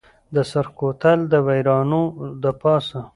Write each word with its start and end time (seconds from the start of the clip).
د 0.35 0.37
سرخ 0.51 0.69
کوتل 0.79 1.19
دویرانو 1.31 2.01
دپاسه 2.43 2.99